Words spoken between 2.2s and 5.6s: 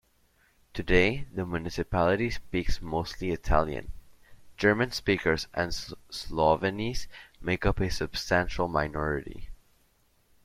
speaks mostly Italian; German-speakers